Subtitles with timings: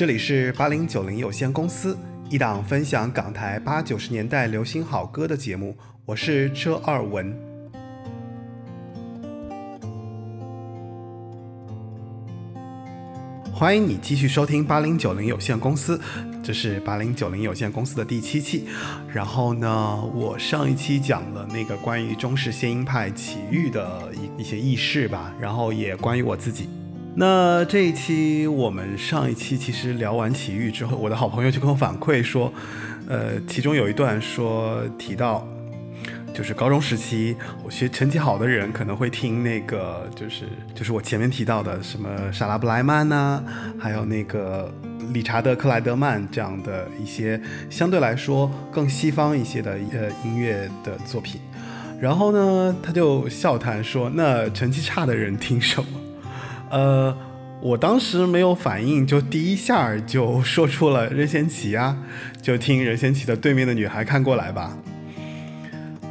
[0.00, 1.94] 这里是八零九零有限公司，
[2.30, 5.76] 一档分享港台八九十年代流行好歌的节目。
[6.06, 7.38] 我是车二文，
[13.52, 16.00] 欢迎你继续收听八零九零有限公司，
[16.42, 18.68] 这是八零九零有限公司的第七期。
[19.12, 26.70] 然后呢，我上一期讲了那个关于中式谐音派奇遇的一一些轶事吧，然后也关于我自己。
[27.14, 32.52] 那这一期我们上一期其实聊完奇遇之后，我的好朋友就跟我反馈说，
[33.08, 35.46] 呃，其中有一段说提到。
[36.32, 43.42] 就是高中时期，我学成绩好的人可能会听那个，就是就是我前面提到的什么莎拉布莱曼呐，
[43.78, 44.72] 还有那个
[45.12, 51.40] 理查德克莱德曼这样的一些相对来说更西方一些的呃音乐的作品。
[52.00, 55.88] 然后呢，他就笑谈说：“那成绩差的人听什么？”
[56.70, 57.16] 呃，
[57.60, 61.98] 我当时没有反应，就第一下就说出了任贤齐啊，
[62.40, 64.78] 就听任贤齐的《对面的女孩看过来吧》。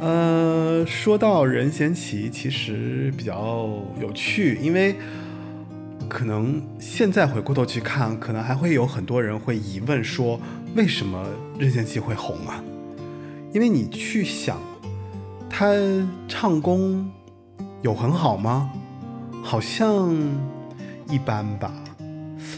[0.00, 3.68] 呃，说到任贤齐，其实比较
[4.00, 4.96] 有趣，因为
[6.08, 10.40] 可能现在回过头去看，可能还会有很多人会疑问说，
[10.74, 11.26] 为什么
[11.58, 12.62] 任贤齐会红啊？
[13.52, 14.58] 因为你去想，
[15.48, 15.74] 他
[16.28, 17.10] 唱功
[17.82, 18.70] 有很好吗？
[19.42, 20.14] 好像
[21.08, 21.72] 一般吧，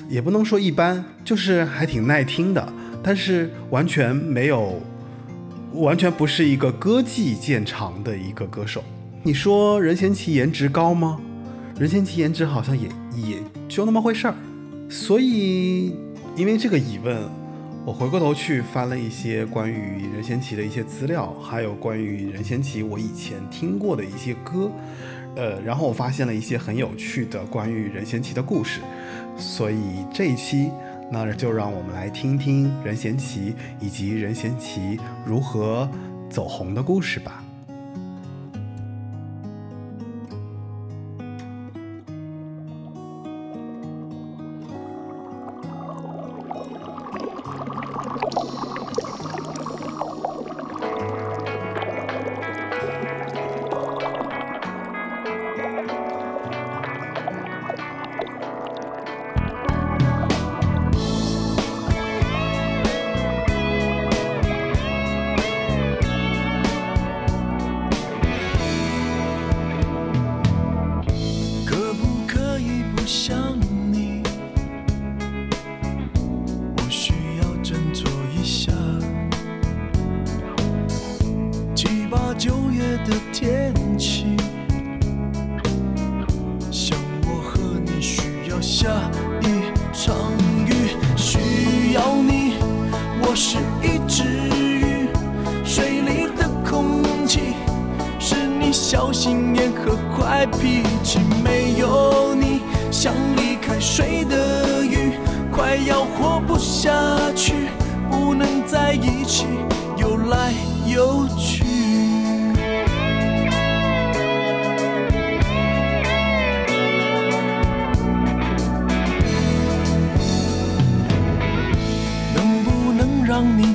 [0.09, 4.81] 也不能说一般，就是还挺耐听的，但是完全没有。
[5.75, 8.85] 完全不是一个歌技见长的一个歌手。
[9.23, 11.19] 你说任贤齐颜值高吗？
[11.79, 13.39] 任贤齐颜值好像也也
[13.71, 14.35] 就那么回事儿。
[14.91, 15.97] 所以，
[16.37, 17.17] 因为这个疑问，
[17.87, 24.71] 我回过头去翻了一些关于任贤齐的一些资料，还有关于任贤齐我以前听过的一些歌，
[25.37, 28.81] 呃，然后我发现了一些很有趣的关于任贤齐的故事。
[29.37, 30.71] 所以这一期。
[31.15, 35.87] 那就让我们来听听任贤齐以及任贤齐如何
[36.31, 37.45] 走红的故事吧。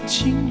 [0.07, 0.46] 为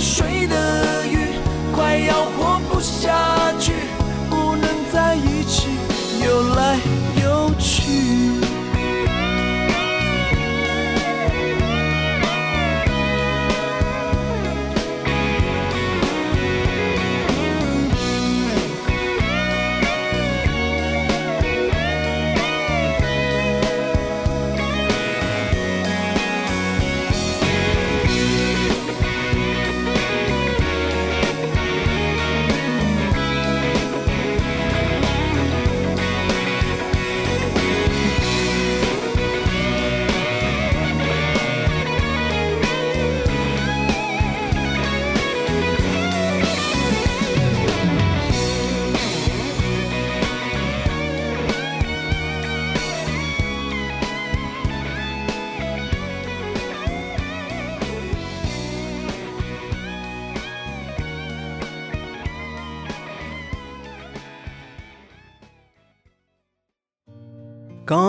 [0.00, 0.69] 睡的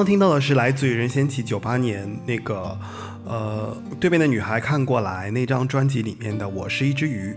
[0.01, 2.75] 刚听到的是来自于任贤齐九八年那个，
[3.24, 7.31] 呃，对面的女孩看过来那张专辑里面的《我是一只鱼》。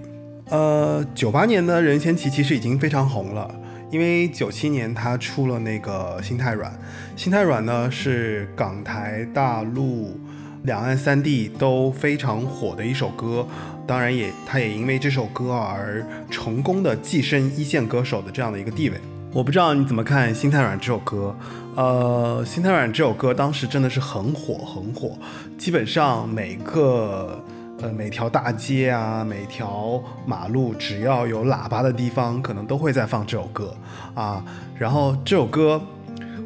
[0.48, 3.54] 呃，九八年的任贤齐其实已经非常红了，
[3.90, 6.72] 因为九七年他出了那个《心太软》，
[7.22, 10.18] 《心太软》呢是港台大陆
[10.62, 13.46] 两岸三地都非常火的一首歌，
[13.86, 18.96] 当然也他也因为这首歌而成功的跻身一线歌手的这样的一个地位。
[19.34, 21.36] 我不知道你怎么看《心太软》这首歌，
[21.76, 25.18] 呃，《心太软》这首歌当时真的是很火很火，
[25.58, 27.42] 基本上每个
[27.80, 33.74] 呃每条大街啊，每条马路只要有喇叭的地方，可能都会在放这首歌
[34.14, 34.44] 啊。
[34.78, 35.82] 然后这首歌，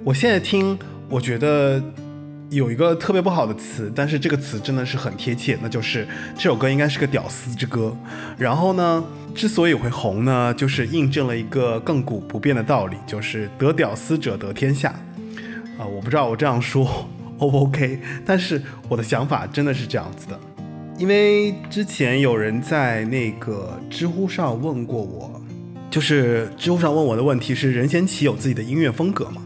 [0.03, 0.79] 我现在听，
[1.11, 1.83] 我觉得
[2.49, 7.95] 有一个特别不好的词，但是这个词真的是很贴切，那就是这首歌应该是个屌丝之歌。
[8.39, 9.05] 然后呢？
[9.35, 14.93] 之所以会红呢，就是印证了一个亘古不变的道理，就是得屌丝者得天下。
[15.79, 17.09] 啊，我不知道我这样说
[17.39, 20.39] O 不 OK，但是我的想法真的是这样子的。
[20.99, 25.41] 因为之前有人在那个知乎上问过我，
[25.89, 29.41] 就是知乎上问我的问题是任贤齐有自己的音乐风格吗？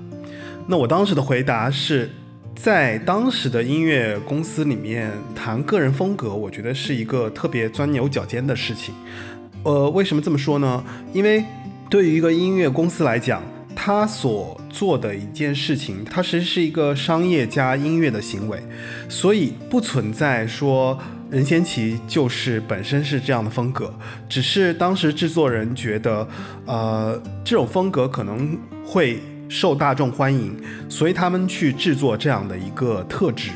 [0.67, 2.11] 那我当时的回答是
[2.57, 8.95] 在当时的音乐公司里面谈个人风格，我觉得是一个特别钻牛角尖的事情。
[9.65, 10.83] 呃，为什么这么说呢？
[11.13, 11.45] 因为
[11.91, 13.43] 对于一个音乐公司来讲，
[13.75, 18.63] 他所做的一件事情，它实是一个商业加音乐的行为，
[19.09, 20.99] 所以不存在说
[21.31, 23.93] 任贤齐就是本身是这样的风格，
[24.29, 26.27] 只是当时制作人觉得，
[26.67, 30.57] 呃，这种风格可能会受大众欢迎，
[30.89, 33.51] 所以他们去制作这样的一个特质。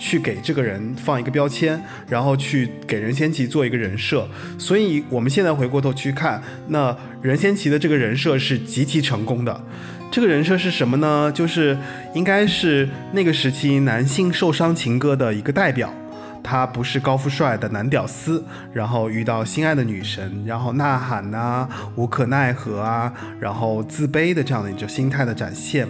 [0.00, 4.26] 去给这个人放一个标签，然后去给任贤齐做一个人设，
[4.58, 9.60] 所以我们现在回过头去看，那任贤齐的这个人设是极其成功的。
[10.10, 11.30] 这个人设是什么呢？
[11.30, 11.76] 就是
[12.14, 15.92] 应该是那个时期男性受伤情歌的一个代表。
[16.42, 18.42] 他不是高富帅的男屌丝，
[18.72, 25.86] 然后遇到心爱的女神，然后呐喊呐，无可奈何啊，然后自卑的这样的一种心态的展现，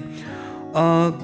[0.72, 1.14] 呃。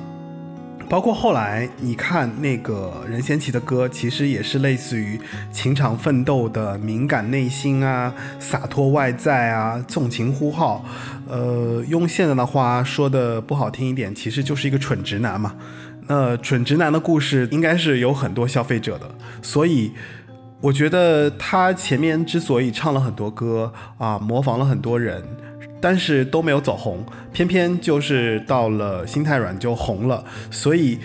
[0.89, 10.85] 包括后来你看那个任贤齐的歌，其实也是类似于情场奋斗的敏感内心啊，洒脱外在啊，纵情呼号。
[11.29, 15.55] 呃，用现在的话说的不好听一点，其实就是一个蠢直男嘛。
[16.07, 19.11] 那蠢直男的故事应该是有很多消费者的，
[19.43, 19.93] 所以
[20.61, 25.23] 我觉得他前面之所以唱了很多歌啊，模仿了很多人。
[25.81, 30.25] 但是都没有走红，偏偏就是到了心太软就红了。
[30.51, 30.99] 所以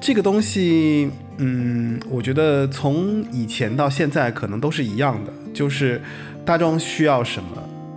[0.00, 6.00] 这个东西，嗯，我觉得从以前到现在可能都是一样的，就是
[6.44, 7.50] 大众需要什么，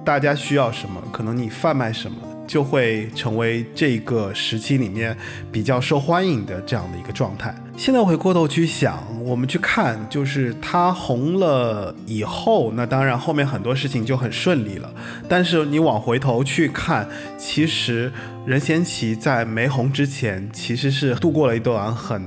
[0.05, 2.17] 大家需要什么，可能你贩卖什么。
[2.47, 5.13] 就会成为这个时期里面
[5.51, 7.53] 比较受欢迎的这样的一个状态。
[7.77, 14.91] 现在回过头去想，我们去看，就是他红了以后，那当然后面很多事情就很顺利了。
[15.29, 17.07] 但是你往回头去看，
[17.37, 18.11] 其实
[18.47, 22.19] 任贤齐在没红之前，其实是度过了一段很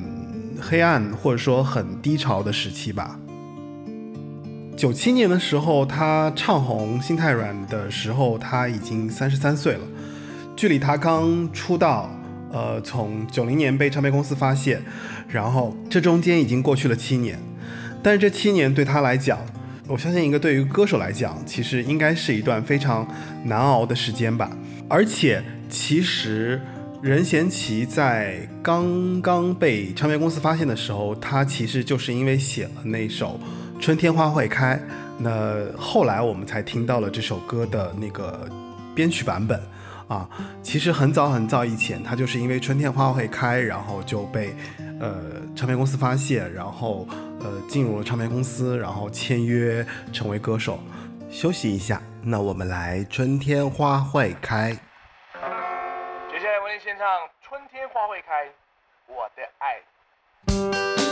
[0.61, 3.19] 黑暗或者说很低潮的时期吧。
[4.76, 9.80] 九七年的时候，他唱红《心太软》的时候，他已经三十三岁了。
[10.54, 12.09] 距离他刚出道，
[12.52, 14.83] 呃，从九零年被唱片公司发现，
[15.28, 17.38] 然后这中间已经过去了七年，
[18.02, 19.38] 但是这七年对他来讲，
[19.87, 23.07] 我相信一个对于歌手来讲，其实应该是一段非常
[23.45, 24.50] 难熬的时间吧。
[24.88, 26.61] 而且，其实
[27.00, 33.38] 任贤齐在刚刚被唱片公司发现的时候，他其实就是因为写了那首
[33.80, 34.75] 《春天花会开》，
[35.19, 38.49] 那后来我们才听到了这首歌的那个
[38.95, 39.61] 编曲版本。
[40.10, 40.28] 啊，
[40.60, 44.52] 其实很早很早以前，他就是因为春天花会开，然后就被，
[45.00, 47.06] 呃，唱片公司发现，然后
[47.38, 50.80] 呃进入了唱片公司，然后签约成为歌手。
[51.30, 54.72] 休息一下，那我们来春天花会开。
[54.72, 57.06] 接下来为您献唱
[57.40, 58.46] 《春天花会开》，
[59.06, 61.09] 我的爱。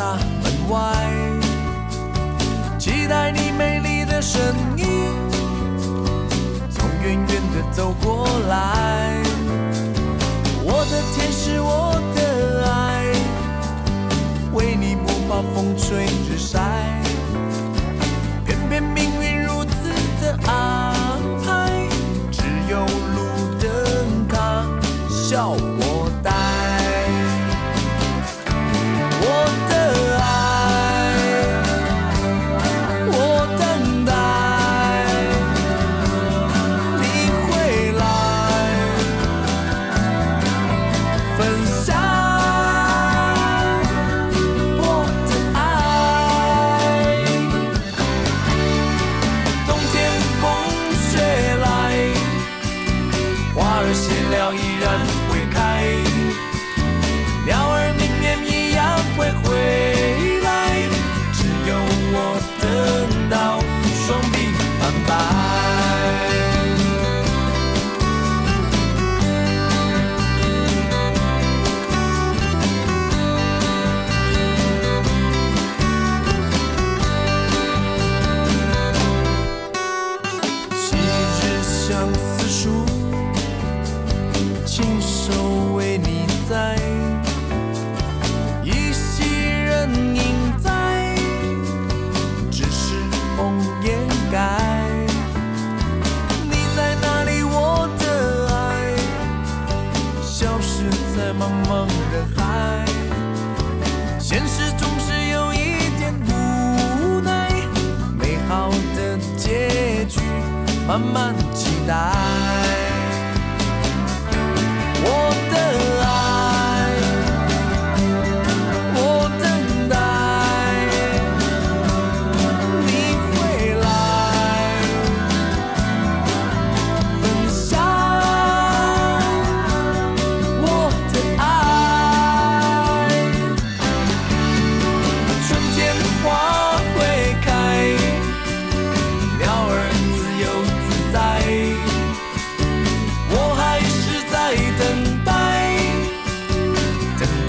[0.00, 0.80] 大门外，
[2.78, 4.40] 期待你美丽的身
[4.78, 4.86] 影
[6.70, 9.22] 从远远的走过来。
[10.64, 13.12] 我的天使，我的爱，
[14.54, 16.58] 为你不怕风吹日晒，
[18.46, 19.92] 偏偏命运如此
[20.22, 20.79] 的爱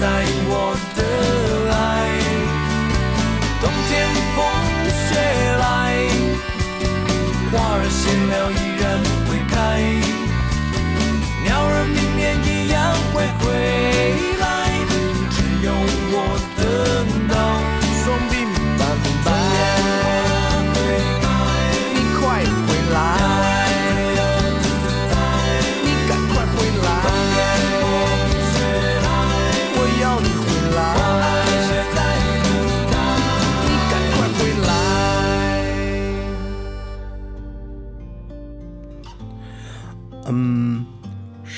[0.02, 0.08] 在
[0.48, 1.11] 我的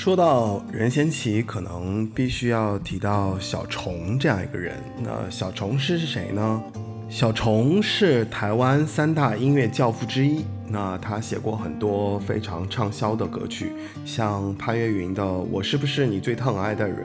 [0.05, 4.75] 说到任贤齐，可能必须要提到小虫这样一个人。
[5.01, 6.61] 那小虫是是谁呢？
[7.09, 10.45] 小虫是台湾三大音乐教父之一。
[10.67, 13.71] 那他写过很多非常畅销的歌曲，
[14.05, 16.97] 像潘越云的《我是不是你最疼爱的人》，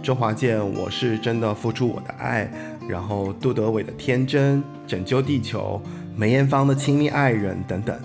[0.00, 2.48] 周华健《我是真的付出我的爱》，
[2.88, 5.82] 然后杜德伟的《天真》，拯救地球，
[6.14, 7.98] 梅艳芳的《亲密爱人》等等。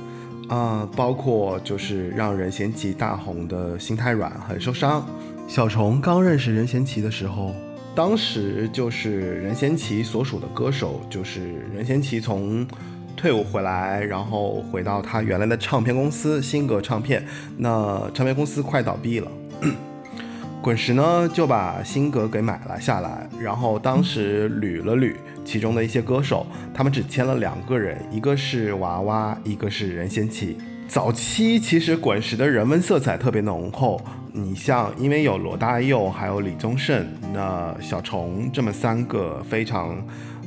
[0.53, 5.03] 啊、包括就是让任贤齐大红的《心太软》很受伤。
[5.47, 7.55] 小虫刚认识任贤齐的时候，
[7.95, 12.67] 当时就是任贤齐所属的歌手，就是任贤齐从
[13.17, 17.25] 退伍回来，然后回到他原来的唱片公司新格唱片，
[17.57, 19.31] 那唱片公司快倒闭了。
[20.61, 30.57] 滚石呢就把新格给买了下来，然后当时捋了捋其中的一些歌手，他们只签了两个人，一个是娃娃，一个是任贤齐。
[30.87, 33.99] 早期其实滚石的人文色彩特别浓厚，
[34.31, 39.97] 你像因为有罗大佑还有李宗盛，那小虫这么三个非常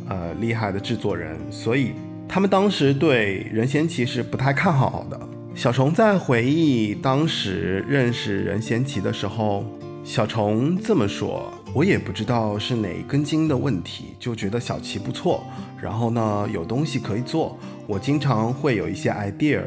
[0.08, 1.92] 呃厉害的制作人，所以
[2.28, 5.18] 他们当时对任贤齐是不太看好的。
[5.54, 9.64] 小虫在回忆当时认识任贤齐的时候，
[10.04, 15.45] 小虫这么说：“我也不知道是哪根筋的问题，就觉得小齐不错，
[15.78, 17.54] 然后呢有东西可以做。
[17.87, 19.61] 我经常会有一些 idea，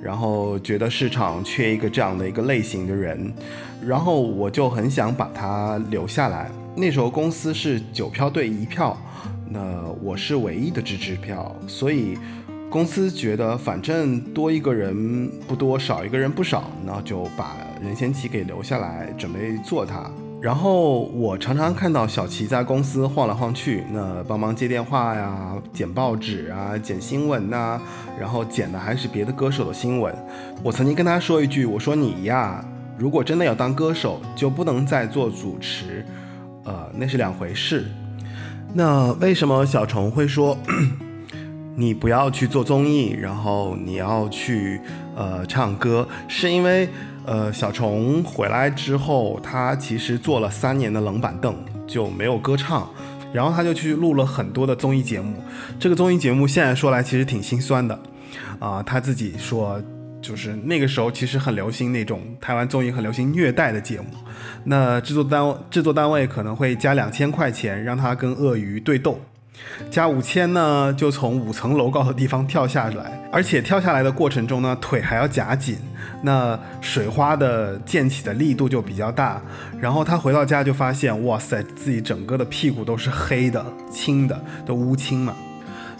[0.00, 3.30] 然后觉得市场缺一个这样的一个类型的人，
[3.86, 6.50] 然后我就很想把他留下来。
[6.74, 8.96] 那时候公司是九票对一票，
[9.50, 9.60] 那
[10.02, 12.16] 我是唯一的支持票，所以
[12.70, 20.10] 公司觉得反正多一个人不多，少一个人不少，那就把任贤齐给留下来，准备做他。
[20.40, 27.78] 然后我常常看到小齐在公司晃来晃去，那帮忙接电话呀、剪报纸啊、剪新闻呐、
[28.18, 30.14] 然后剪的还是别的歌手的新闻。
[30.62, 32.64] 我曾经跟他说一句，我说你呀，
[32.96, 36.06] 如果真的要当歌手，就不能再做主持，
[36.64, 37.84] 呃，那是两回事。
[38.72, 40.56] 那为什么小虫会说
[41.76, 44.80] 你不要去做综艺，然后你要去
[45.14, 46.08] 呃唱歌？
[46.28, 46.88] 是因为
[47.24, 51.54] 呃小虫回来之后，他其实坐了三年的冷板凳，
[51.86, 52.88] 就没有歌唱，
[53.32, 55.34] 然后他就去录了很多的综艺节目。
[55.78, 57.98] 这个综艺节目现在说来其实挺心酸的，
[58.58, 59.82] 啊、他自己说。
[60.22, 64.08] 就是那个时候，其实很流行那种台湾综艺很流行虐待的节目，
[64.64, 69.18] 那制作单制作单位可能会加两千块钱让他跟鳄鱼对斗，
[69.90, 75.78] 加五千呢就从五层楼高的地方跳下来，而且跳下来的过程中呢腿还要夹紧，
[76.22, 79.40] 那水花的溅起的力度就比较大，
[79.80, 85.34] 然后他回到家就发现，哇塞，自己整个的屁股都是黑的、青的，都乌青嘛。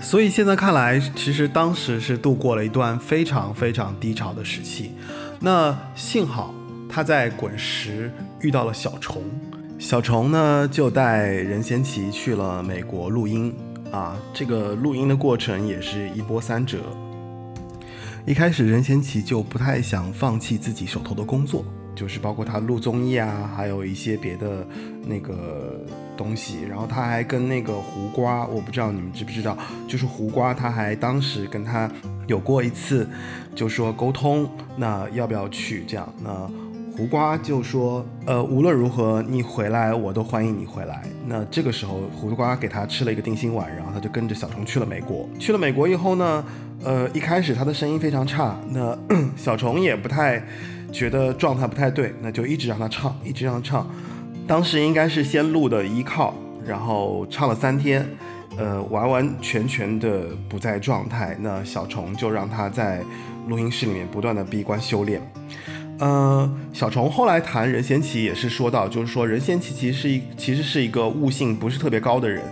[0.01, 4.93] 所以现在看来，其实当时是度过了一段非常非常低潮的时期。
[5.41, 6.55] 那幸好
[6.89, 9.23] 他在滚石遇到了小虫，
[9.81, 13.53] 小虫呢就带任贤齐去了美国录音
[13.91, 14.15] 啊。
[14.35, 16.81] 这个录音的过程也是一波三折。
[18.27, 21.65] 一开始任贤齐就不太想放弃自己手头的工作，
[21.95, 24.67] 就是包括他录综艺啊，还有一些别的
[25.07, 25.83] 那个
[26.15, 26.59] 东西。
[26.69, 29.57] 然后他还跟那个胡瓜，我不知道你们知不知道，
[29.89, 31.91] 就是胡瓜他还当时跟他
[32.27, 33.09] 有过一次，
[33.55, 36.07] 就说沟通，那要不要去这样？
[36.23, 36.49] 那
[37.01, 41.03] 胡瓜就说，呃，无论如何你回来，我都欢迎你回来。
[41.27, 45.27] 那这个时候，胡瓜给他吃了一个定心丸，然后他就跟着小虫去了美国。
[45.39, 46.45] 去了美国以后呢，
[46.85, 48.95] 呃，一开始他的声音非常差，那
[49.35, 50.45] 小虫也不太
[50.93, 53.87] 觉得状态不太对，那就一直让他唱，一直让他唱。
[54.47, 56.35] 当时应该是先录的依靠，
[56.67, 58.07] 然后唱了三天，
[58.59, 61.35] 呃，完完全全的不在状态。
[61.41, 63.01] 那小虫就让他在
[63.49, 65.19] 录音室里面不断的闭关修炼。
[66.01, 72.43] 呃，小虫后来谈任贤齐也是说到，就是说任贤齐其实是一其实是一个悟性不是特别高的人，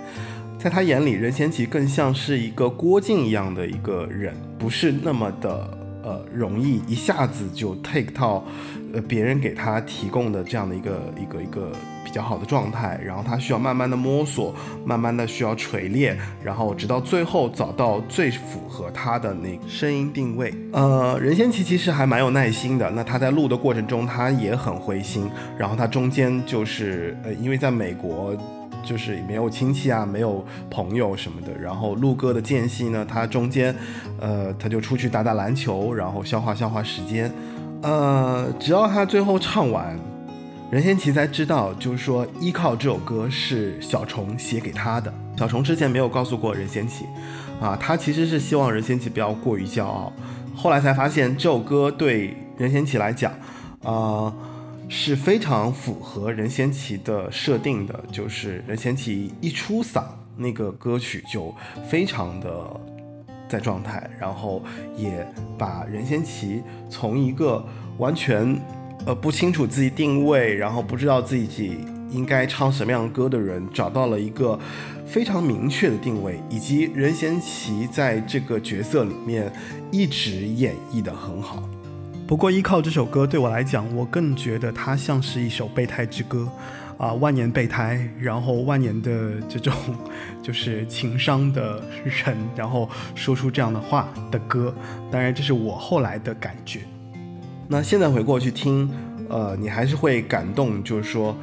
[0.59, 5.71] 在他眼里，任贤齐更像是一个郭靖一样的一个人，不是那么的
[6.05, 8.45] 呃容易一下子就 take 到
[8.93, 11.73] 呃别人给他提供的这样的一个一个一个
[12.09, 20.55] 比较好的状态，然后他需要慢慢的摸索，慢慢的需要锤炼，然后直到最后找到最符合他的那个声音定位。
[20.73, 28.35] 呃，任贤齐其实还蛮有耐心的，那他在录的过程中他也很灰心，然后他中间就是呃因为在美国。
[28.85, 31.49] 就是没有亲戚啊，没有朋友什么的。
[31.61, 33.75] 然后录歌的间隙呢，他中间，
[34.19, 37.31] 呃，他就出去打打篮球，然后消化消化时间。
[37.83, 39.99] 呃，直到他最后唱完，
[40.71, 45.13] 任贤齐才知道，就是说《依靠》这首歌是小虫写给他的。
[45.39, 47.07] 小虫之前没有告诉过任贤齐，
[47.59, 50.13] 啊，他其实是希望任贤齐不要过于骄傲。
[50.55, 53.33] 后来才发现这首歌对任贤齐来讲，
[53.83, 54.31] 啊、
[54.91, 60.03] 是非常符合任贤齐的设定的，就是任贤齐一出嗓，
[60.37, 61.55] 那个歌曲就
[61.89, 62.79] 非常的
[63.49, 64.63] 在状态，然后
[64.99, 65.27] 也
[65.57, 67.65] 把任贤齐从一个
[67.97, 68.55] 完全
[69.09, 71.79] 呃不清楚自己定位，然后不知道自己
[72.11, 74.59] 应该唱什么样的歌的人，找到了一个
[75.07, 79.51] 非常明确的定位，以及任贤齐在这个角色里面
[79.91, 81.67] 一直演绎的很好。
[82.27, 86.47] 不过，《依靠》这首歌对我来讲，我更觉得它像是一首备胎之歌，
[86.99, 89.73] 啊、万年备胎，然后万年的这种
[90.45, 94.75] 就是情商的人，然后说出这样的话的歌。
[95.11, 96.81] 当然，这是我后来的感觉。
[97.69, 98.91] 那现在回过去听，
[99.29, 101.37] 呃，你还是会感动，就是说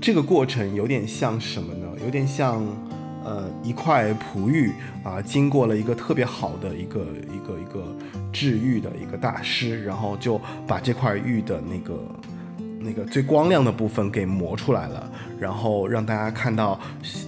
[0.00, 1.86] 这个过程有点像什么呢？
[2.04, 2.64] 有点像。
[3.24, 4.72] 呃，一块璞玉
[5.04, 7.96] 啊，经过了一个特别好的一个一个一个
[8.32, 12.02] 治愈的一个大师，然后就把这块玉的那个
[12.80, 16.80] 那个最光亮的部分给磨出来了，然后让大家看到，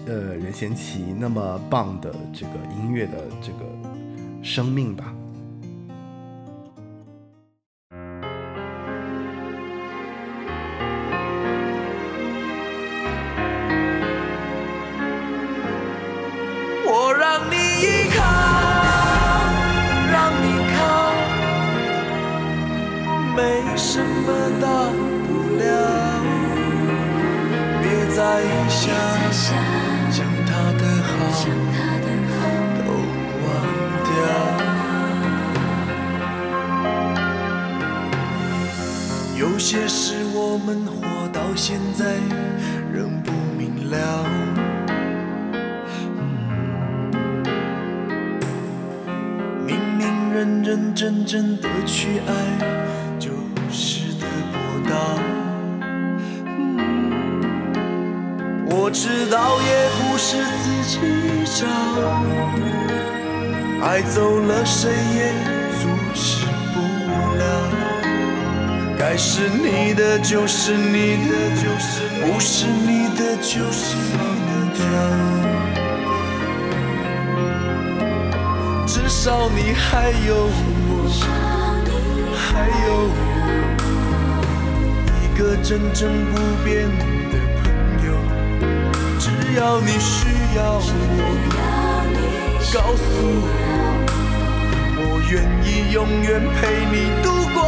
[0.06, 3.58] 呃，任贤齐那么棒的这个音乐的这个
[4.42, 5.14] 生命吧。
[39.66, 42.04] 些事我们活到现在
[42.92, 43.96] 仍不明了。
[49.64, 52.34] 明明认认真真的去爱，
[53.18, 53.30] 就
[53.70, 54.54] 是得不
[54.86, 54.94] 到。
[58.66, 61.00] 我知道也不是自己
[61.56, 61.64] 找，
[63.82, 65.53] 爱走了谁也
[69.14, 71.30] 该是你的就是你的，
[72.26, 74.82] 不是你的就是你的。
[78.88, 80.50] 至少你还有
[80.88, 81.06] 我，
[82.34, 83.08] 还有
[83.78, 83.88] 我
[85.22, 86.82] 一个真正不变
[87.30, 87.70] 的朋
[88.08, 88.10] 友。
[89.20, 90.90] 只要你需要我，
[92.74, 93.46] 告诉我，
[94.98, 97.62] 我愿意永远陪你度过。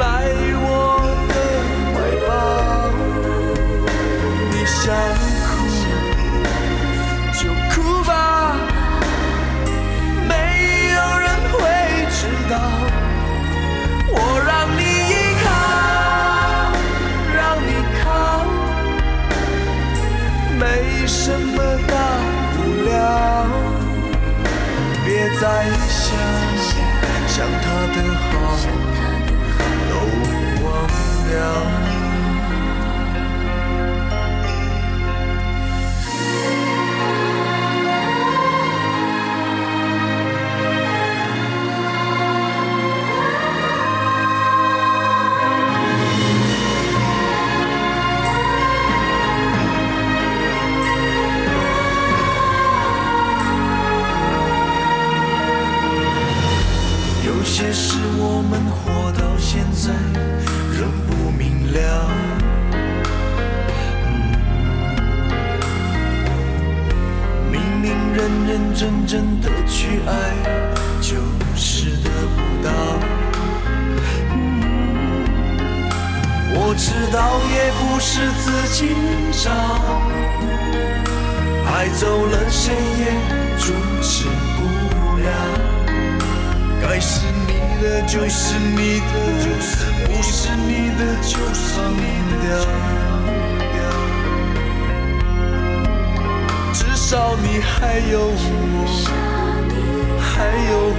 [0.00, 0.04] 来
[0.64, 0.66] 我
[1.28, 1.34] 的
[1.94, 2.28] 怀抱。
[4.50, 4.80] 你想
[68.30, 70.10] 认认真真的去爱，
[71.00, 71.16] 就
[71.56, 72.70] 是得不到。
[76.52, 78.78] 我知道也不是自己
[79.42, 79.50] 找，
[81.72, 83.04] 爱走了谁也
[83.58, 84.58] 阻止不
[85.18, 85.26] 了。
[86.82, 89.12] 该是你的就是你的，
[90.06, 91.92] 不是你的就放
[92.42, 92.48] 掉。
[93.00, 93.09] 至
[97.10, 98.86] 少你还有我，
[100.20, 100.94] 还有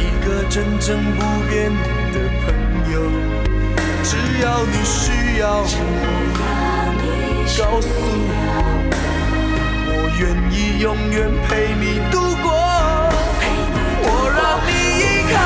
[0.00, 1.70] 一个真正不变
[2.10, 2.44] 的朋
[2.92, 2.94] 友。
[4.02, 4.10] 只
[4.42, 5.64] 要你需要我，
[7.56, 7.86] 告诉
[8.26, 8.34] 我，
[9.86, 10.20] 我愿
[10.50, 12.50] 意永远陪你度过。
[14.02, 14.68] 我让你
[14.98, 15.38] 依靠，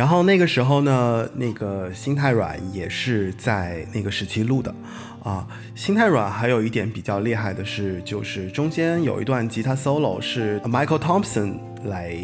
[0.00, 4.74] 然后那个时候呢，那个心太软也是在那个时期录的，
[5.22, 12.16] 啊，心太软还有一点比较厉害的是，就是中间有一段吉他 solo 是 Michael Thompson 来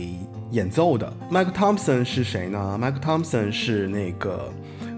[0.53, 1.13] 演奏的。
[1.31, 4.51] Michael Thompson 是谁呢？Michael Thompson 是那个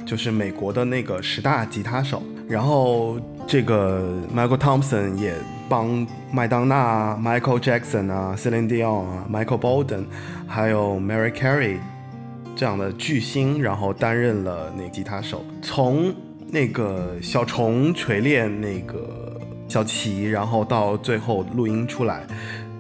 [0.07, 5.35] 就是美国的那个十大吉他手，然后这个 Michael Thompson 也
[5.69, 10.05] 帮麦当娜、Michael Jackson 啊、Celine Dion 啊、Michael Bolden，
[10.47, 11.79] 还有 Mary Carey。
[12.59, 16.13] 这样的巨星，然后担任了那吉他手，从
[16.51, 22.27] 那个小虫锤炼那个小齐，然后到最后录音出来，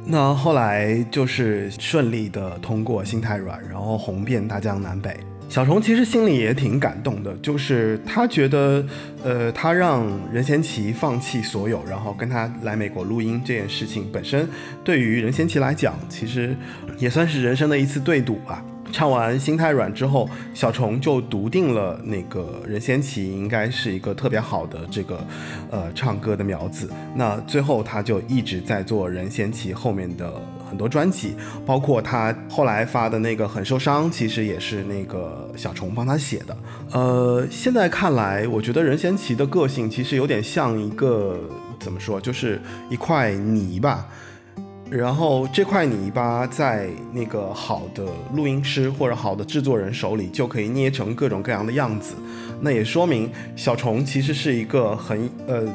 [0.04, 5.16] 那后来就是顺利的通过心太软，然后红遍大江南北。
[5.48, 8.84] 小虫其实心里也挺感动的，就是他觉得，
[9.22, 14.48] 呃，他让任贤齐放弃所有，然后跟他来美国录音这件事情本身，
[14.82, 16.56] 对于任贤齐来讲，其实
[16.98, 18.64] 也算是人生的一次对赌吧。
[18.90, 25.24] 唱完《心太软》之后，小虫就笃定了那个任贤齐应该是一个特别好的这个
[25.70, 26.90] 呃唱歌的苗子。
[27.14, 30.32] 那最后他就一直在做任贤齐后面的
[30.68, 36.56] 很多专辑，包括他后来发的那个《很受伤》，其实也是那个小虫帮他写的。
[36.92, 41.38] 呃，现在看来，我觉得任贤齐的个性其实有点像一个
[41.78, 44.06] 怎么说，就是一块泥吧。
[44.90, 52.14] 然后这块泥巴在那个好的录音师或者好的制作人手里就可以捏成各种各样的样子，
[52.60, 55.68] 那也说明小虫其实是一个很呃，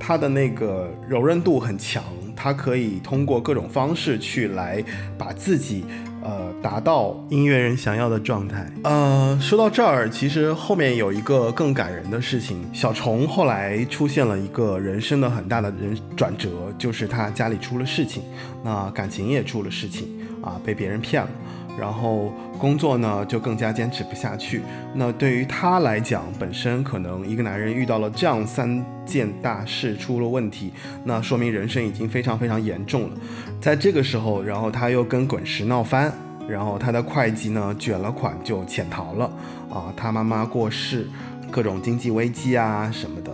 [0.00, 2.02] 它的那个柔韧度很强，
[2.34, 4.82] 它可以通过各种方式去来
[5.18, 5.84] 把自己。
[6.22, 8.70] 呃，达到音乐人想要的状态。
[8.84, 12.64] 呃，说到这儿，其实后面有一个更感人的事情。
[12.72, 18.22] 小虫后来出现了一个人生的很大的人转折，就是他家里出了事情，
[18.62, 20.08] 那感情也出了事情
[20.42, 21.30] 啊，被别人骗了，
[21.78, 24.62] 然后工作呢就更加坚持不下去。
[24.94, 30.72] 那对于他来讲，本身可能一个男人遇到了这样三件大事出了问题，
[31.04, 33.16] 那说明人生已经非常非常严重了。
[33.60, 36.12] 在这个时候，然后他又跟滚石闹翻，
[36.48, 39.24] 然后他的会计呢卷了款就潜逃了，
[39.70, 41.06] 啊，他妈妈过世，
[41.50, 43.30] 各种经济危机啊什么的。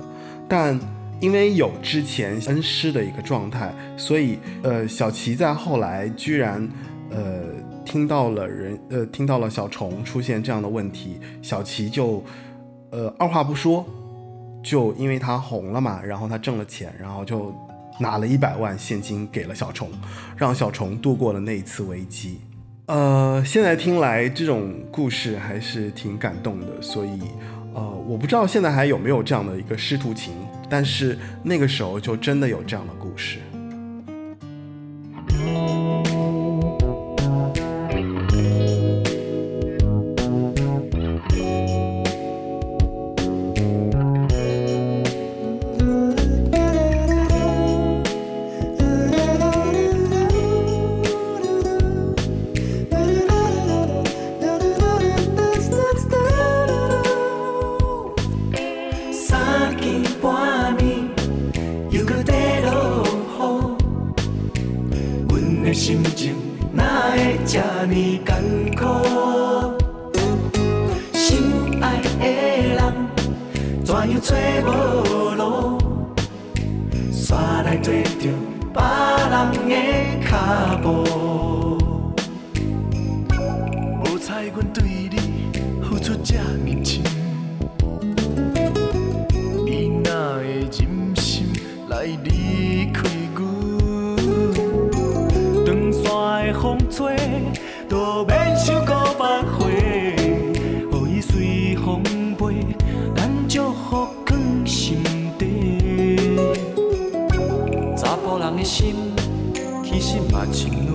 [0.49, 0.79] 但
[1.21, 6.69] 因为有之前恩师的一个状态，所以呃，小齐在后来居然
[7.11, 7.45] 呃
[7.95, 12.21] 听到了人呃听到了小虫出现这样的问题，小齐就
[12.91, 13.87] 呃二话不说，
[14.65, 17.55] 就因为他红了嘛，然后他挣了钱，然后就。
[18.01, 19.89] 拿了一百万现金给了小虫，
[20.37, 22.41] 让小虫度过了那一次危机。
[22.87, 27.21] 呃，现在听来这种故事还是挺感动的，所以，
[27.73, 30.35] 呃，我不知道现在还有没有这样的一个师徒情，
[30.69, 33.39] 但是那个时候就真的有这样的故事。
[110.33, 110.93] 嘛真累，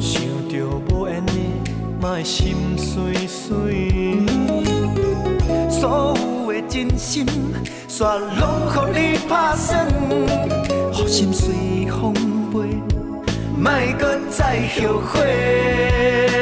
[0.00, 0.52] 想着
[0.90, 1.32] 无缘的，
[2.00, 4.18] 嘛会心碎碎。
[5.70, 6.14] 所
[6.46, 7.26] 有的真心，
[7.88, 8.06] 全
[8.38, 9.86] 拢予你拍散，
[10.92, 11.54] 苦心随
[11.90, 12.12] 风
[12.52, 12.78] 飞，
[13.56, 16.33] 莫搁再后悔。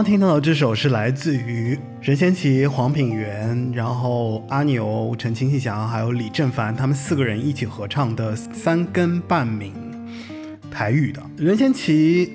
[0.00, 9.64] 刚听到的这首是来自于任贤齐、黄品源，然后阿牛、陈清祥还有李正凡他们四个人一起合唱的《三更半暝》，
[10.70, 11.22] 台语的。
[11.36, 12.32] 任贤齐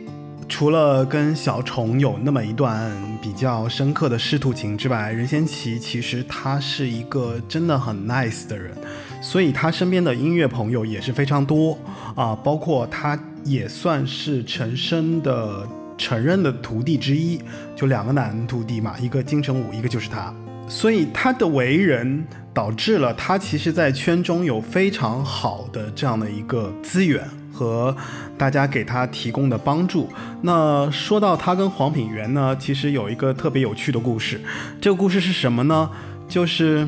[0.47, 8.77] 除了跟小虫有那么一段比较深刻的师徒情之外，任贤齐其实他是一个真的很 nice 的人，
[9.23, 11.75] 所以他身边的音乐朋友也是非常多
[12.13, 17.39] 啊，包括他也算是陈升的承认的徒弟之一，
[17.75, 20.33] 就两个男徒弟嘛，一个金城武，一个就是他。
[20.67, 27.95] 所以他的为人导致了他其实在圈中有非常好的这样的一个资源和
[28.35, 30.09] 大家给他提供的帮助。
[30.41, 34.41] 那说到他跟黄品源呢，其实有一个特别有趣的故事。
[34.81, 35.89] 这个故事是什么呢？
[36.27, 36.87] 就是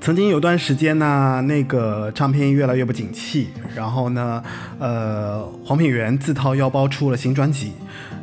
[0.00, 4.42] 曾经有段时间呢，那个唱片越来越不景气，然后呢，
[4.78, 7.72] 呃，黄品源自掏腰包出了新专辑，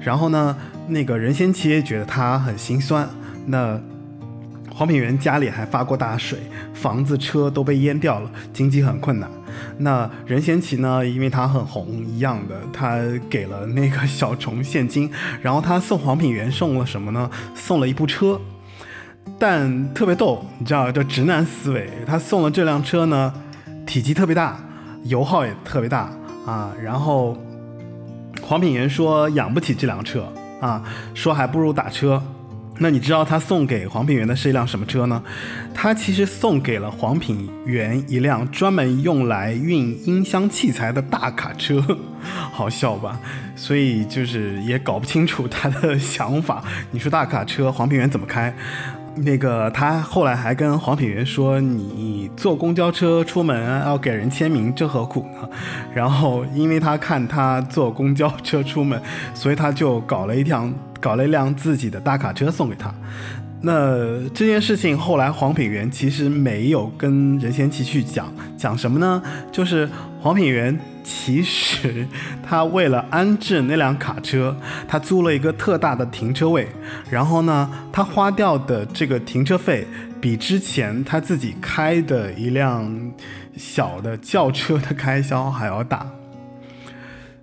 [0.08, 0.56] 然后呢，
[0.88, 3.06] 那个任贤齐也觉得他很心酸，
[3.46, 3.78] 那
[4.74, 6.40] 黄品源家里还发过大水，
[6.74, 9.30] 房子、车都被淹掉了，经济很困难。
[9.80, 17.30] 那任贤齐呢，因为他很红一样的，他给了那个小虫现金，然后他送黄品源送了什么呢？
[17.54, 18.40] 送了一部车。
[19.38, 23.34] 但特别逗，你知道，这直男思维，他送了这辆车呢，
[23.86, 24.58] 体积特别大，
[25.04, 26.10] 油耗也特别大
[26.46, 26.72] 啊。
[26.82, 27.38] 然后
[28.42, 30.32] 黄品源说养不起这辆车
[30.62, 30.84] 啊，
[31.14, 32.22] 说还不如打车。
[32.80, 35.24] 那你知道他送给黄品源的是一辆什么车呢？
[35.74, 41.84] 他其实送给了黄品源一辆专门用来运音箱器材的大卡车，
[42.52, 43.20] 好笑吧？
[43.56, 46.64] 所以就是也搞不清楚他的 想法。
[46.92, 48.56] 你说大卡车，黄品源怎么开？
[49.18, 55.50] 那个他后来还跟黄品源说：“你坐公交车出门要给人签名，这何苦呢？”
[55.94, 59.02] 然后因为他看他坐公交车出门，
[59.34, 62.94] 所以他就搞了一辆搞了一辆自己的大卡车送给他。
[63.60, 69.22] 那这件事情后来黄品源其实没有跟任贤齐去讲，讲什么呢？
[69.52, 69.90] 就是
[70.22, 70.80] 黄品源
[71.10, 72.06] 其实
[72.46, 74.54] 他为了安置那辆卡车，
[74.90, 76.68] 他租了一个特大的停车位，
[77.10, 79.88] 然后呢，他花掉的这个停车费
[80.20, 83.14] 比之前他自己开的一辆
[83.56, 86.06] 小的轿车的开销还要大。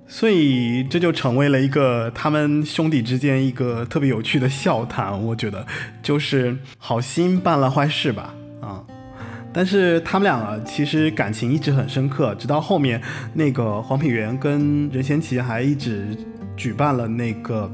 [0.06, 5.66] 所以这就成为了一个他们兄弟之间一个特别有趣的笑谈，我觉得
[6.02, 8.84] 就是好心办了坏事吧，啊、
[9.54, 13.00] 但是他们两个其实感情一直很深刻，直到后面
[13.32, 16.08] 那个黄品源跟任贤齐还一直
[16.56, 17.70] 举办了那个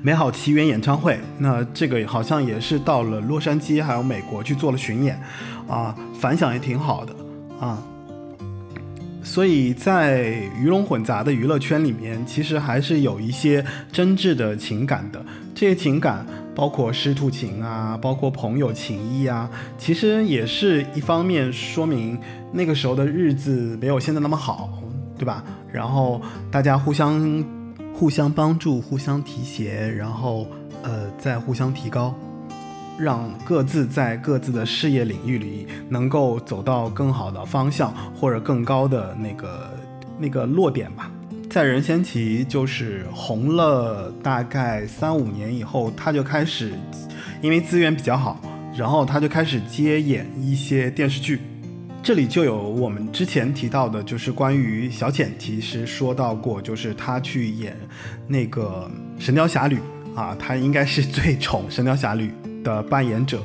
[0.00, 5.20] 美好奇缘演唱会，那这个好像也是到了洛杉矶还有美国去做了巡演，
[5.68, 7.14] 啊，反响也挺好的，
[7.60, 7.78] 啊。
[9.22, 15.22] 所以在鱼龙混杂的娱乐圈里面，其实还是有一些真挚的情感的。
[15.54, 19.48] 这些情感包括师徒情啊，包括朋友情谊啊，
[19.78, 22.18] 其实也是一方面说明
[22.52, 24.68] 那个时候的日子没有现在那么好，
[25.18, 25.44] 对吧？
[25.72, 26.20] 然后
[26.50, 27.44] 大家互相
[27.94, 30.46] 互相帮助，互相提携，然后
[30.82, 32.14] 呃再互相提高。
[32.98, 39.70] 让各自在各自的事业领域里能够走到更好的方向，或者更高的那个
[40.18, 41.10] 那个落点吧。
[41.50, 46.72] 在任贤齐就是红了大概三五年以后，他就开始
[47.42, 48.40] 因为资源比较好，
[48.76, 51.40] 然后他就开始接演一些电视剧。
[52.04, 57.76] 这里就有我们之前提到的，就是关于小浅，其实说到过，就是他去演
[58.28, 58.88] 那个
[59.22, 59.76] 《神雕侠侣》
[60.18, 62.32] 啊，他应该是最宠《神雕侠侣》
[62.62, 63.42] 的扮演者。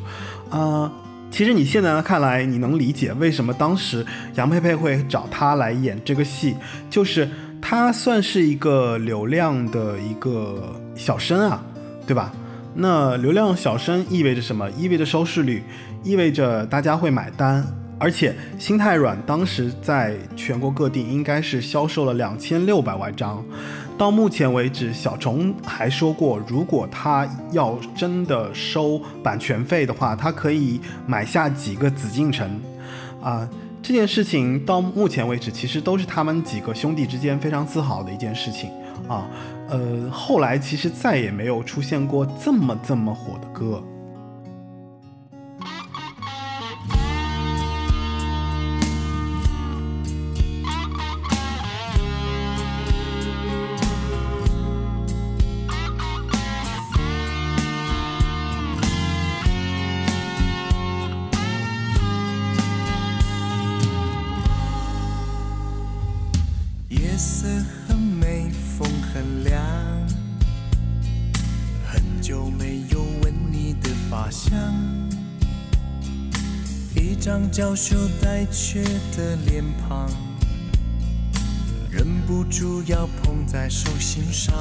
[0.51, 0.89] 啊，
[1.31, 6.55] 其实你现在看来，你能理解为什么当时杨佩佩会找他来演这个戏，
[6.89, 7.27] 就是
[7.67, 11.63] 他算是一个流量的一个小生啊，
[12.05, 12.31] 对吧？
[12.75, 14.69] 那流量小生意味着什么？
[14.77, 15.63] 意味着收视率，
[16.03, 17.65] 意味着大家会买单。
[17.97, 23.43] 而且心太软当时在全国各地应该是销售了两千六百万张，
[23.97, 32.61] 到目前为止，小虫还说过，如果他要真的收版权费的话，他可以买下几个紫禁城，
[33.23, 33.49] 啊，
[33.87, 38.71] 这件事情到目前为止其实都是他们几个兄弟之间非常自豪的一件事情
[39.07, 39.29] 啊，
[39.69, 43.83] 呃，后来其实再也没有出现过这么这么火的歌。
[77.65, 78.83] 娇羞带怯
[79.17, 80.07] 的脸庞，
[81.89, 84.53] 忍不住要捧在手心上。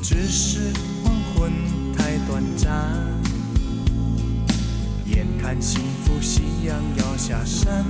[0.00, 0.72] 只是
[1.02, 1.52] 黄昏
[1.96, 2.72] 太短暂，
[5.04, 7.84] 眼看幸福夕阳要下山。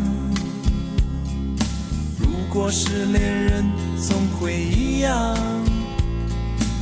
[2.18, 3.64] 如果是恋人，
[4.00, 5.36] 总会一样，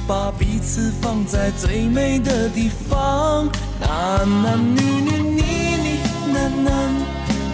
[0.06, 3.48] 把彼此放在最美的地方。
[3.80, 5.25] 男男女女。
[6.46, 6.70] 喃喃，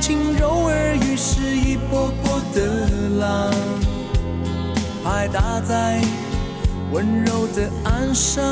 [0.02, 2.60] 轻柔耳语是一波波的
[3.18, 3.50] 浪，
[5.02, 6.02] 拍打在
[6.90, 8.44] 温柔的岸上，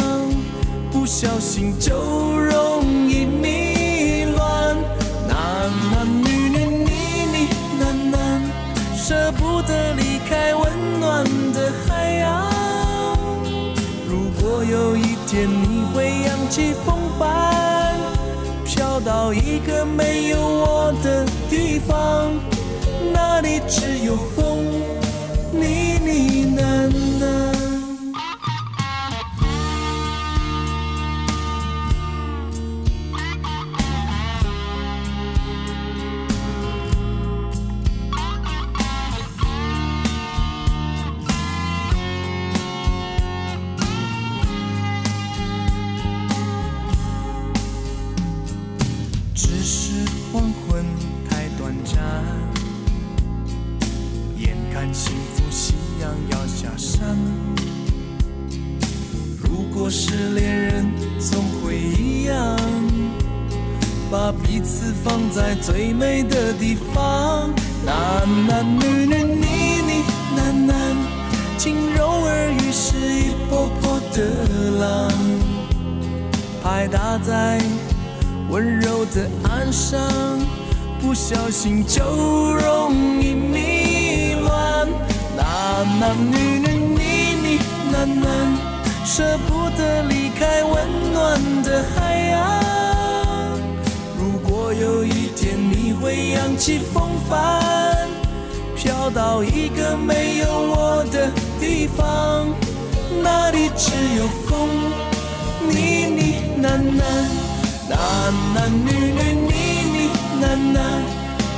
[0.90, 4.76] 不小心就容易迷乱。
[5.28, 5.36] 男
[5.92, 6.90] 男女女你
[7.32, 11.22] 你喃喃，舍不得离开温暖
[11.52, 12.50] 的海洋。
[14.08, 17.69] 如果有一天你会扬起风帆。
[19.04, 22.32] 到一个没有我的地方，
[23.12, 24.64] 那里只有风，
[25.52, 25.64] 呢
[26.04, 26.10] 呢
[26.56, 26.90] 喃
[27.20, 27.49] 喃。
[71.62, 74.24] 轻柔耳语是一波波的
[74.80, 75.12] 浪，
[76.64, 77.60] 拍打在
[78.48, 80.00] 温柔的岸上，
[81.02, 84.88] 不小心就容易迷乱。
[85.36, 87.60] 男男女女呢
[87.92, 88.26] 呢喃喃，
[89.04, 93.58] 舍不得离开温暖的海洋。
[94.18, 98.08] 如果有一天你会扬起风帆，
[98.74, 101.30] 飘到一个没有我的
[101.60, 102.48] 地方，
[103.22, 104.66] 那里只有风，
[105.68, 105.76] 呢
[106.16, 106.22] 呢
[106.62, 106.64] 喃
[106.96, 107.02] 喃，
[107.90, 107.98] 男
[108.54, 109.52] 男女女呢
[109.92, 109.98] 呢
[110.40, 110.42] 喃
[110.74, 110.78] 喃，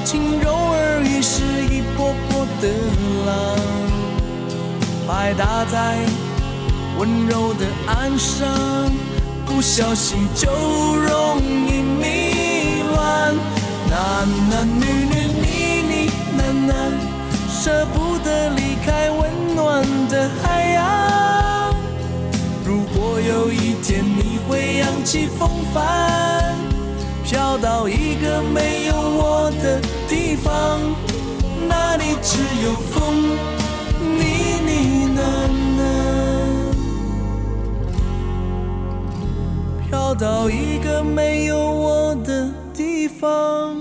[0.05, 1.43] 轻柔耳语是
[1.73, 2.65] 一波波的
[3.27, 3.31] 浪，
[5.07, 5.99] 拍打在
[6.99, 8.45] 温柔的岸上，
[9.47, 13.37] 不小心就容易迷乱。
[13.89, 15.47] 男男女女呢
[15.89, 15.95] 呢
[16.39, 16.73] 喃喃，
[17.63, 21.73] 舍不得离开温暖的海洋。
[22.67, 26.57] 如果有一天你会扬起风帆，
[27.23, 30.81] 飘到一个没有我的地方，
[31.69, 33.37] 那里只有风
[34.01, 34.25] 呢
[34.67, 34.73] 呢
[35.15, 35.21] 喃
[39.85, 42.51] 喃，飘到一个没有我的。
[42.75, 43.77] 地方，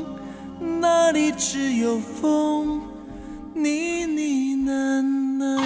[0.59, 2.80] 那里只有风，
[3.63, 4.21] 你呢
[4.65, 5.61] 喃呢？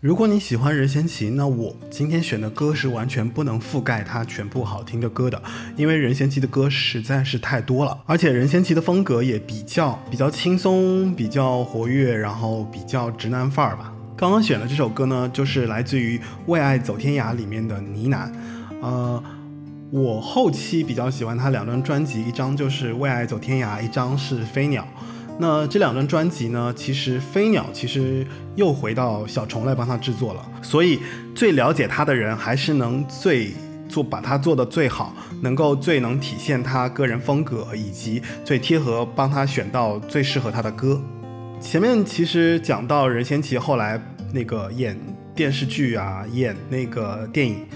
[0.00, 5.40] 如果你喜欢任贤齐，那我今天选的歌是完全不能覆盖他全部好听的歌的，
[5.76, 13.94] 因为任贤齐的歌实在是太多了，而且任贤齐的风格也比较比较轻松、比较活跃，然后比较直男范儿吧。
[14.22, 16.16] 刚刚选的这首歌呢，就是来自于
[16.46, 18.30] 《为爱走天涯》里面的呢喃。
[18.80, 19.20] 呃，
[19.90, 24.84] 我后期比较喜欢他两张专辑，一张就是《为爱走天涯》，一张是《飞鸟》。
[25.40, 31.00] 那这两张专辑呢，其实飞鸟其实又回到小虫来帮他制作了，所以
[31.34, 33.52] 最了解他的人还是能最
[33.88, 41.02] 做把他做的最好，能够最能体现他个人风格，以及最贴合帮他选到最适合他的歌。
[41.60, 43.96] 前面其实讲到任贤齐后来
[44.32, 44.98] 那个演
[45.34, 47.66] 电视剧啊，演那个电影，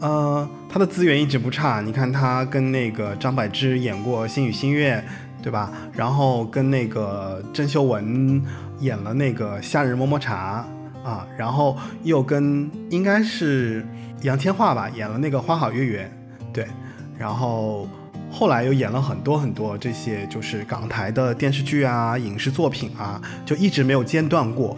[0.00, 1.80] 呃，他的资源一直不差。
[1.80, 5.00] 你看他跟那个张柏芝演过《星语心愿》。
[5.44, 5.70] 对吧？
[5.92, 8.42] 然后跟那个郑秀文
[8.80, 10.66] 演了那个《夏日么么茶》
[11.06, 13.86] 啊，然后又跟应该是
[14.22, 16.10] 杨千嬅吧演了那个《花好月圆》，
[16.50, 16.66] 对，
[17.18, 17.86] 然后
[18.30, 24.74] 后来又演了很多很多这些就是港台的电视剧啊、影视作品啊，就一直没有间断过。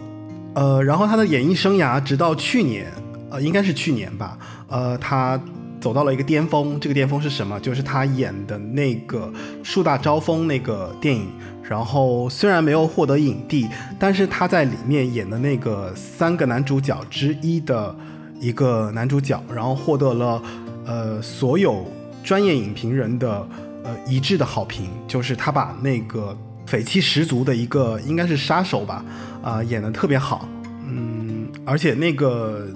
[0.57, 2.91] 呃，然后他的演艺生涯直到去年，
[3.29, 4.35] 呃，应该是去年吧，
[4.67, 5.39] 呃，他。
[5.79, 7.59] 走到了一个巅峰，这个巅峰是什么？
[7.59, 9.31] 就是他演的那个
[9.63, 11.27] 《树大招风》那个电影，
[11.61, 13.67] 然后虽然没有获得影帝，
[13.99, 17.95] 但是他在里面演的那个三个男主角之一的
[18.39, 20.41] 一个男主角，然后获得了
[20.83, 21.85] 呃所有
[22.23, 23.47] 专业影评人的
[23.83, 26.35] 呃一致的好评，就是他把那个
[26.65, 29.05] 匪气十足的一个应该是杀手吧，
[29.47, 30.47] 啊演的特别好，
[30.85, 32.67] 嗯，而且那个。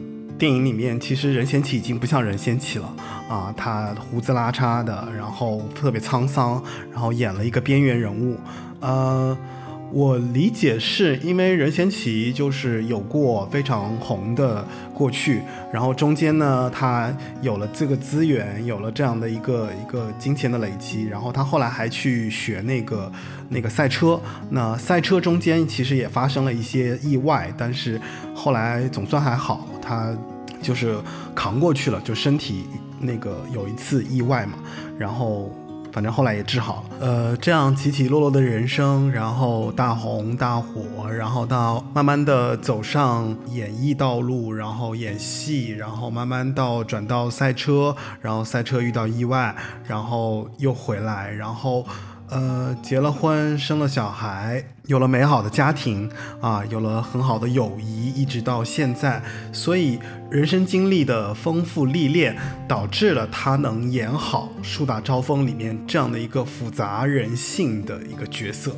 [0.41, 2.91] 电影里面其实任贤齐已经不像任贤齐了
[3.29, 6.59] 啊，他胡子拉碴的，然后特别沧桑，
[6.91, 8.39] 然后演了一个边缘人物。
[8.79, 9.37] 呃，
[9.93, 23.11] 我理解是因为任贤齐就是有过非常红的过去，然后中间呢他有了这个资源，有了这样的一个一个金钱的累积，然后他后来还去学那个
[23.49, 24.19] 那个赛车。
[24.49, 27.99] 那赛车中间其实也发生了一些意外，但是
[28.33, 30.15] 后来总算还好，他。
[30.61, 30.95] 就是
[31.33, 32.67] 扛过去了，就身体
[32.99, 34.59] 那个有一次意外嘛，
[34.95, 35.51] 然后
[35.91, 36.97] 反正后来也治好了。
[36.99, 49.55] 呃，这样起起落落的人生，然后大红大火，然后到慢慢的走上演艺道路，然后演戏，然后慢慢到转到赛车，然后赛车遇到意外，
[49.87, 51.85] 然后又回来，然后。
[52.33, 56.09] 呃，结了婚，生了小孩，有了美好的家庭
[56.41, 59.23] 啊，有了很好的友谊，一直到现在，
[59.53, 59.97] 所以
[60.29, 62.35] 人生经历的丰富历练，
[62.67, 68.75] 导致了他能演好《树大招风》里面这样的一个复杂人性的一个角色。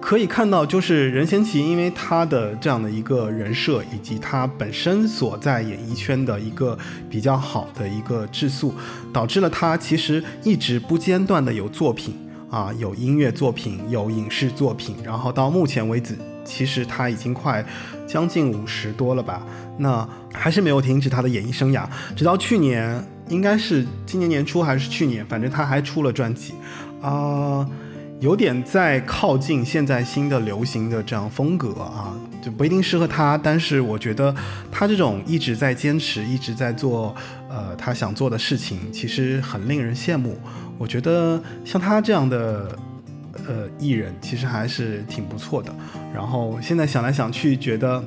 [0.00, 6.78] 可以看到，就是任贤齐，因为他的这样的一个人设，以及他本身所在演艺圈的一个
[7.10, 8.74] 比较好的一个质素，
[9.12, 12.16] 导致了他其实一直不间断的有作品。
[12.52, 17.64] 啊，有音乐作品，有影视作品，然后到目前为止，其实他已经快
[18.06, 19.42] 将近五十多了吧？
[19.78, 26.52] 那还是没有停止他的演艺生涯，直到去年，应该是今年年初还是去年，反正他还出了专辑，
[27.00, 27.66] 啊，
[28.22, 34.32] 有点在靠近现在新的流行的这样风格啊，就不一定适合他，但是我觉得
[34.70, 37.12] 他这种一直在坚持，一直在做，
[37.50, 40.38] 呃，他想做的事情，其实很令人羡慕。
[40.78, 42.78] 我觉得像他这样的，
[43.48, 45.74] 呃，艺人其实还是挺不错的。
[46.14, 48.04] 然后现在想来想去，觉得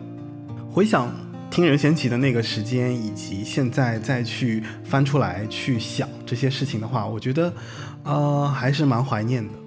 [0.72, 1.14] 回想
[1.52, 7.52] 听任贤齐的那个时间，以及现在再去翻出来去想这些事情的话，我觉得，
[8.04, 9.65] 呃，还是蛮怀念的。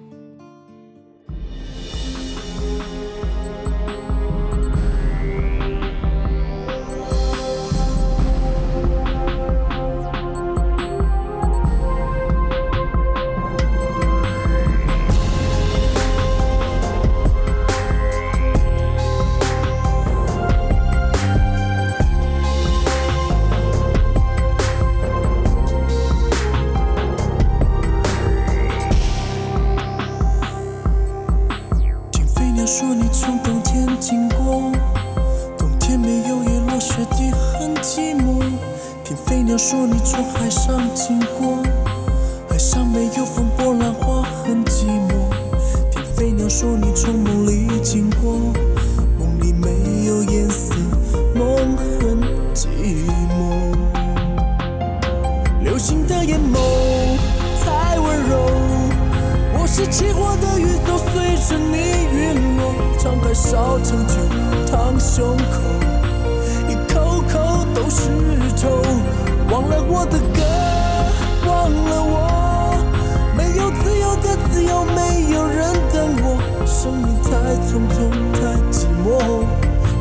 [77.49, 77.97] 太匆匆，
[78.31, 78.39] 太
[78.69, 79.07] 寂寞，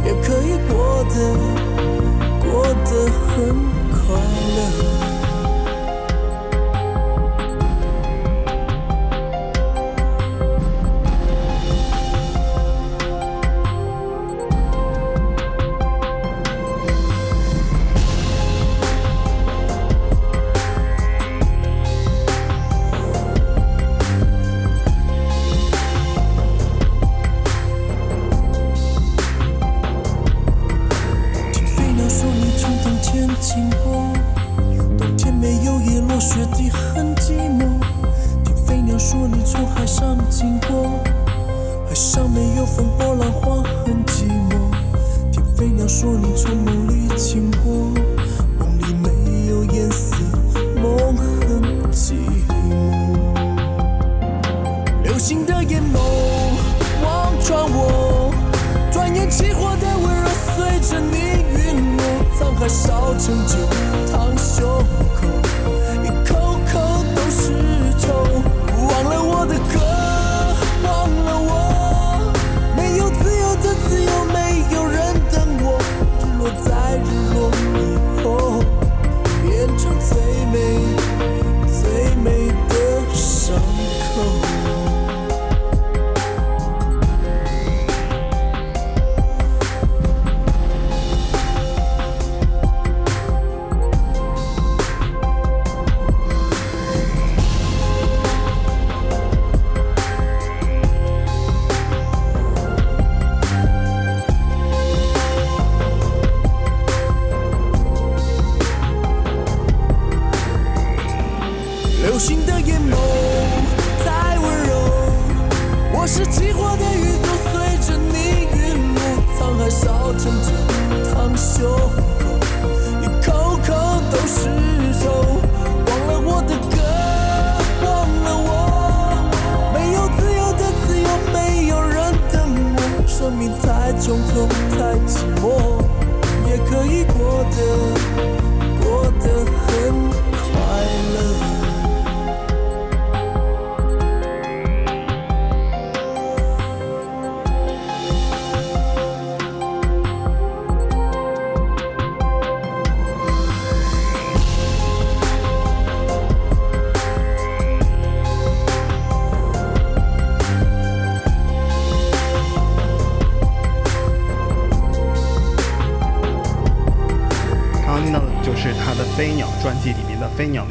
[0.05, 1.15] 也可以过得
[2.45, 2.47] 过
[2.85, 2.91] 得
[3.27, 3.33] 很
[3.89, 3.97] 快
[4.55, 5.18] 乐。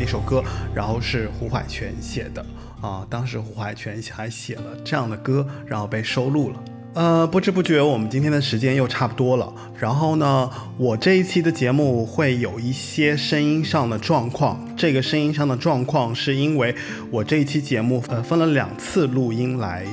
[0.08, 0.42] 首歌，
[0.74, 2.44] 然后是胡海泉写的
[2.82, 3.06] 啊。
[3.10, 6.64] 当时胡海泉还写了这样的歌，然后被收录了。
[6.94, 9.54] 呃，不知不觉我们今天的时间又差不多了。
[9.78, 14.60] 然后呢，我这一期的节目会有一些声音上的状况。
[14.76, 16.74] 这个声音上的状况是因为
[17.12, 19.86] 我这一期节目呃分了两次录音来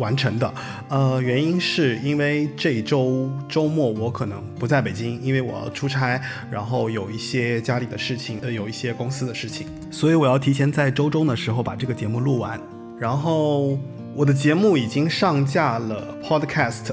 [0.00, 0.52] 完成的。
[0.88, 6.18] 呃，原因是因为这周周末我可能不在北京，因为我要出差，
[6.50, 12.58] 然后有一些家里的事情，呃，有一些公司的事情，所以我要提前在周中的时候把这个节目录完。
[12.98, 13.78] 然后
[14.14, 16.92] 我的节目已经上架了 Podcast，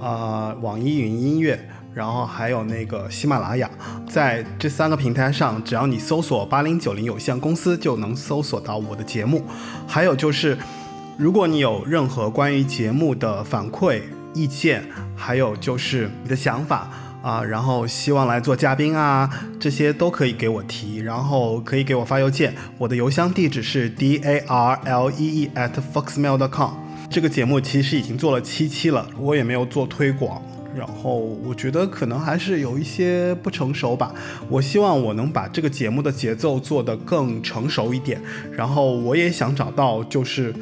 [0.00, 1.58] 啊、网易云音乐，
[1.92, 3.68] 然后还有那个喜马拉雅，
[4.08, 9.44] 在这三个平台上，只要你搜索八零九零有限公司，就能搜索到我的节目。
[9.86, 10.56] 还有就是，
[11.16, 14.00] 如果你有任何关于节目的反馈、
[14.34, 14.84] 意见，
[15.14, 16.90] 还有就是你的想法。
[17.22, 26.72] 啊，然后希望来做嘉宾啊，这些都可以给我提，然后可以给我发邮件，我的邮箱地址是 d a r l e e at foxmail.com。
[27.08, 30.42] 这个节目其实已经做了七期了，我也没有做推广，
[30.76, 34.12] 然后我觉得可能还是有一些不成熟吧。
[34.48, 40.52] 我希望我能把这个节目的节奏做得更成熟一点，然后我也想找到就是。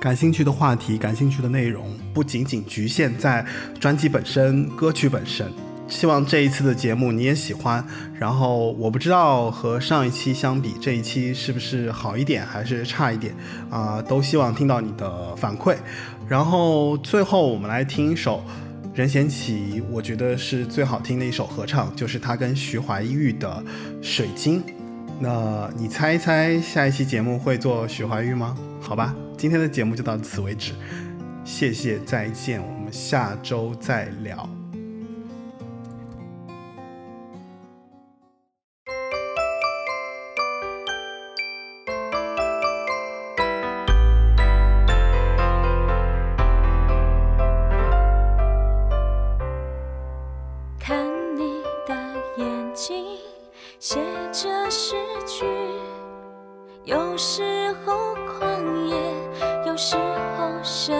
[0.00, 3.44] 感兴趣的话题、感兴趣的内容，不仅仅局限在
[3.80, 5.50] 专辑本身、歌曲本身。
[5.88, 7.84] 希望这一次的节目你也喜欢。
[8.14, 13.34] 然后我不知道和上一期相比，这一期是不是好一点还是差一点
[13.70, 15.76] 啊、都希望听到你的反馈。
[16.28, 18.44] 然后最后我们来听一首
[18.94, 23.64] 任贤齐，我觉得是最好听的一首合唱，就是他跟徐怀钰的
[24.06, 24.60] 《水晶》。
[25.18, 28.54] 那你猜一猜，下一期节目会做徐怀钰吗？
[28.80, 30.72] 好吧，今天的节目就到此为止。
[31.44, 34.48] 谢谢再见我们下周再聊。
[50.80, 51.94] 看你的
[52.36, 53.16] 眼睛
[53.78, 54.00] 写
[54.32, 55.46] 着诗句
[56.84, 58.17] 有时候
[59.78, 59.94] 时
[60.36, 60.92] 候什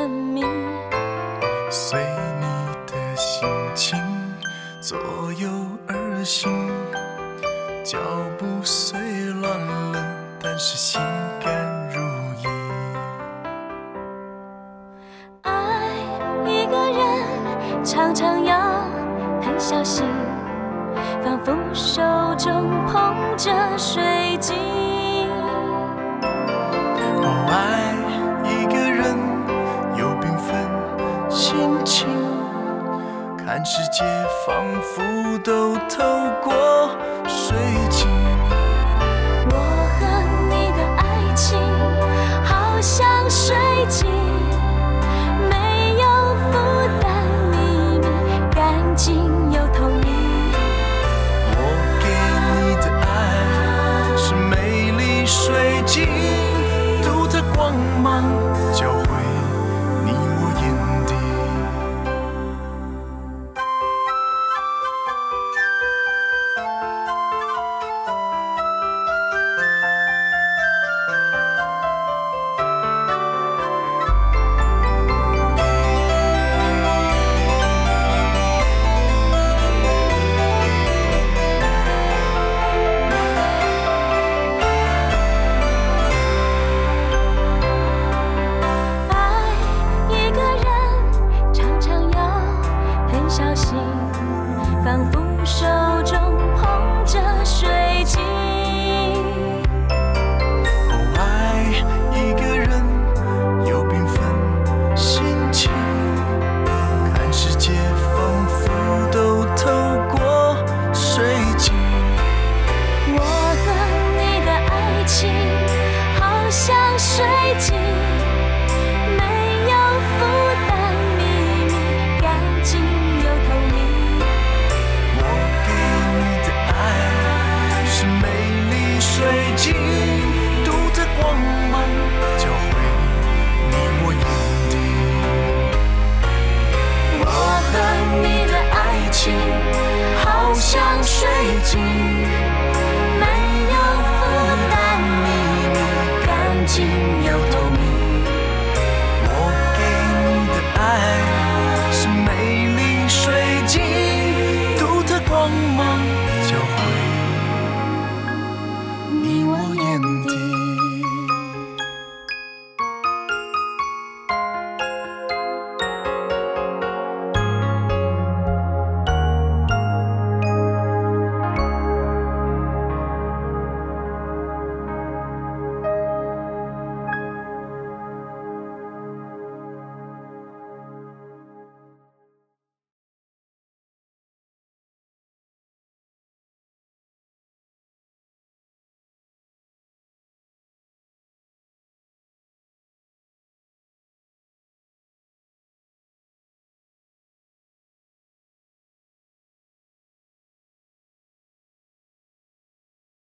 [35.88, 36.27] 头